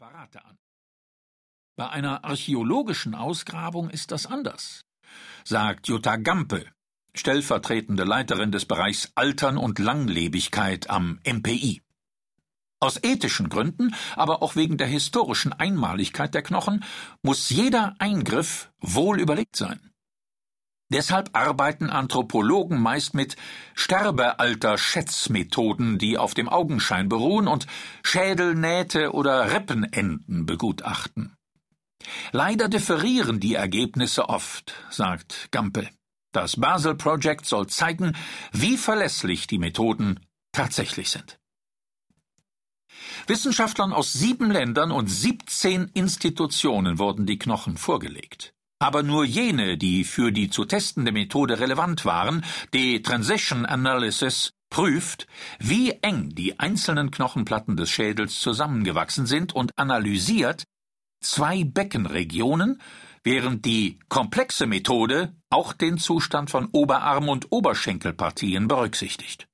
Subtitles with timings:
[0.00, 0.56] Apparate an.
[1.76, 4.86] Bei einer archäologischen Ausgrabung ist das anders,
[5.44, 6.64] sagt Jutta Gampe,
[7.14, 11.82] stellvertretende Leiterin des Bereichs Altern und Langlebigkeit am MPI.
[12.80, 16.82] Aus ethischen Gründen, aber auch wegen der historischen Einmaligkeit der Knochen,
[17.20, 19.89] muss jeder Eingriff wohl überlegt sein.
[20.92, 23.36] Deshalb arbeiten Anthropologen meist mit
[23.74, 27.68] Sterbealter-Schätzmethoden, die auf dem Augenschein beruhen und
[28.02, 31.36] Schädelnähte oder Rippenenden begutachten.
[32.32, 35.88] Leider differieren die Ergebnisse oft, sagt Gampe.
[36.32, 38.16] Das Basel Project soll zeigen,
[38.52, 40.18] wie verlässlich die Methoden
[40.50, 41.38] tatsächlich sind.
[43.28, 50.04] Wissenschaftlern aus sieben Ländern und 17 Institutionen wurden die Knochen vorgelegt aber nur jene, die
[50.04, 55.26] für die zu testende Methode relevant waren, die Transition Analysis, prüft,
[55.58, 60.64] wie eng die einzelnen Knochenplatten des Schädels zusammengewachsen sind und analysiert
[61.20, 62.80] zwei Beckenregionen,
[63.22, 69.46] während die komplexe Methode auch den Zustand von Oberarm und Oberschenkelpartien berücksichtigt.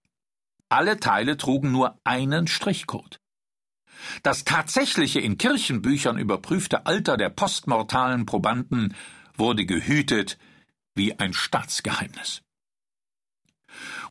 [0.68, 3.18] Alle Teile trugen nur einen Strichcode.
[4.22, 8.94] Das tatsächliche in Kirchenbüchern überprüfte Alter der postmortalen Probanden
[9.36, 10.38] wurde gehütet
[10.94, 12.42] wie ein Staatsgeheimnis.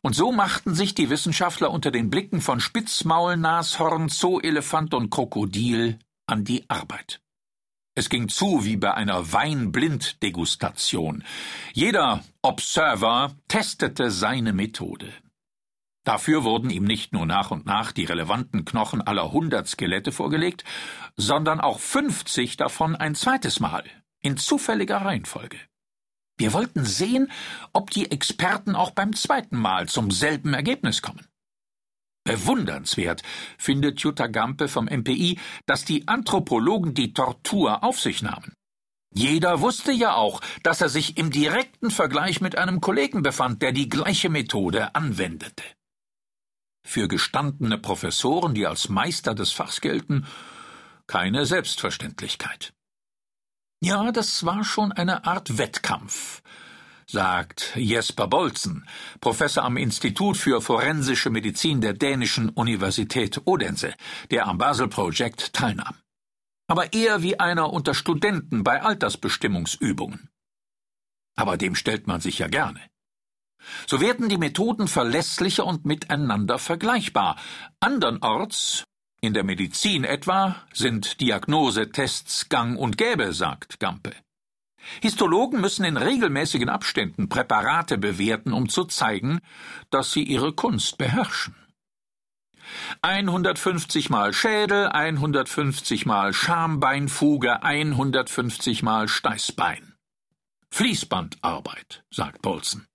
[0.02, 5.98] Und so machten sich die Wissenschaftler unter den Blicken von Spitzmaul, Nashorn, Zooelefant und Krokodil
[6.26, 7.20] an die Arbeit.
[7.94, 11.24] Es ging zu wie bei einer Weinblinddegustation.
[11.72, 15.12] Jeder Observer testete seine Methode.
[16.06, 20.62] Dafür wurden ihm nicht nur nach und nach die relevanten Knochen aller hundert Skelette vorgelegt,
[21.16, 23.82] sondern auch fünfzig davon ein zweites Mal,
[24.20, 25.58] in zufälliger Reihenfolge.
[26.38, 27.32] Wir wollten sehen,
[27.72, 31.26] ob die Experten auch beim zweiten Mal zum selben Ergebnis kommen.
[32.22, 33.22] Bewundernswert
[33.58, 38.52] findet Jutta Gampe vom MPI, dass die Anthropologen die Tortur auf sich nahmen.
[39.12, 43.72] Jeder wusste ja auch, dass er sich im direkten Vergleich mit einem Kollegen befand, der
[43.72, 45.64] die gleiche Methode anwendete.
[46.86, 50.24] Für gestandene Professoren, die als Meister des Fachs gelten,
[51.08, 52.74] keine Selbstverständlichkeit.
[53.82, 56.42] Ja, das war schon eine Art Wettkampf,
[57.08, 58.86] sagt Jesper Bolzen,
[59.20, 63.92] Professor am Institut für forensische Medizin der dänischen Universität Odense,
[64.30, 65.96] der am Basel Project teilnahm.
[66.68, 70.30] Aber eher wie einer unter Studenten bei Altersbestimmungsübungen.
[71.34, 72.80] Aber dem stellt man sich ja gerne.
[73.86, 77.36] So werden die Methoden verlässlicher und miteinander vergleichbar.
[77.80, 78.84] Andernorts
[79.20, 84.12] in der Medizin etwa sind Diagnosetests gang und gäbe, sagt Gampe.
[85.00, 89.40] Histologen müssen in regelmäßigen Abständen Präparate bewerten, um zu zeigen,
[89.90, 91.56] dass sie ihre Kunst beherrschen.
[93.02, 99.94] 150 mal Schädel, 150 mal Schambeinfuge, 150 mal Steißbein.
[100.70, 102.86] Fließbandarbeit, sagt Bolzen.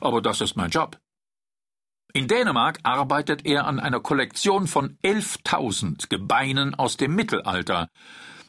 [0.00, 0.98] Aber das ist mein Job.
[2.12, 7.90] In Dänemark arbeitet er an einer Kollektion von 11.000 Gebeinen aus dem Mittelalter.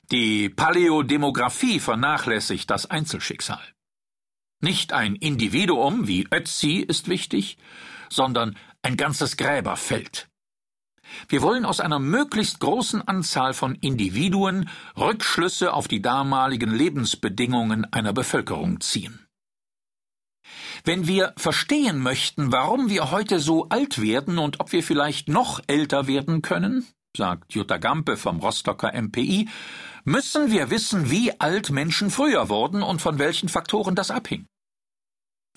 [0.09, 3.61] Die Paläodemographie vernachlässigt das Einzelschicksal.
[4.61, 7.57] Nicht ein Individuum wie Ötzi ist wichtig,
[8.09, 10.29] sondern ein ganzes Gräberfeld.
[11.27, 18.13] Wir wollen aus einer möglichst großen Anzahl von Individuen Rückschlüsse auf die damaligen Lebensbedingungen einer
[18.13, 19.26] Bevölkerung ziehen.
[20.83, 25.61] Wenn wir verstehen möchten, warum wir heute so alt werden und ob wir vielleicht noch
[25.67, 29.49] älter werden können, sagt Jutta Gampe vom Rostocker MPI,
[30.03, 34.47] müssen wir wissen, wie alt Menschen früher wurden und von welchen Faktoren das abhing.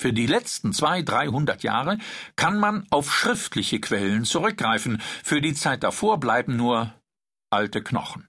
[0.01, 1.99] Für die letzten zwei, dreihundert Jahre
[2.35, 6.95] kann man auf schriftliche Quellen zurückgreifen, für die Zeit davor bleiben nur
[7.51, 8.27] alte Knochen.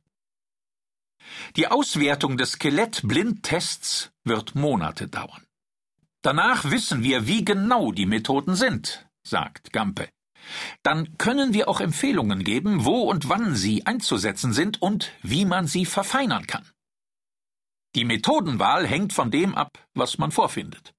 [1.56, 5.46] Die Auswertung des Skelettblindtests wird Monate dauern.
[6.22, 10.10] Danach wissen wir, wie genau die Methoden sind, sagt Gampe.
[10.84, 15.68] Dann können wir auch Empfehlungen geben, wo und wann sie einzusetzen sind und wie man
[15.68, 16.70] sie verfeinern kann.
[17.96, 20.94] Die Methodenwahl hängt von dem ab, was man vorfindet.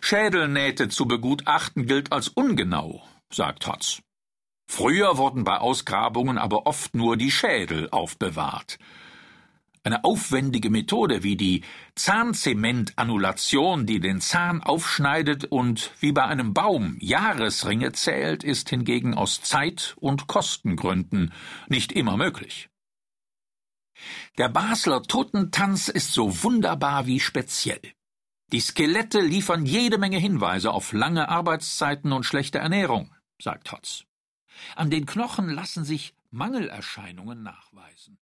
[0.00, 3.02] Schädelnähte zu begutachten gilt als ungenau,
[3.32, 4.00] sagt Hotz.
[4.68, 8.78] Früher wurden bei Ausgrabungen aber oft nur die Schädel aufbewahrt.
[9.84, 11.64] Eine aufwendige Methode wie die
[11.96, 19.42] Zahnzementannulation, die den Zahn aufschneidet und wie bei einem Baum Jahresringe zählt, ist hingegen aus
[19.42, 21.32] Zeit- und Kostengründen
[21.66, 22.68] nicht immer möglich.
[24.38, 27.82] Der Basler Totentanz ist so wunderbar wie speziell.
[28.52, 34.04] Die Skelette liefern jede Menge Hinweise auf lange Arbeitszeiten und schlechte Ernährung, sagt Hotz.
[34.76, 38.18] An den Knochen lassen sich Mangelerscheinungen nachweisen.